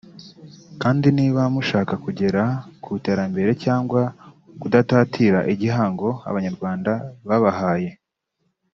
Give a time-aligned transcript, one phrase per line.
[0.81, 2.43] kandi niba mushaka kugera
[2.83, 4.01] ku iterambere cyangwa
[4.61, 6.91] kudatatira igihango Abanyarwanda
[7.27, 7.89] babahaye